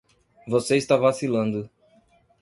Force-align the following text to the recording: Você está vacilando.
Você 0.47 0.77
está 0.77 0.97
vacilando. 0.97 1.69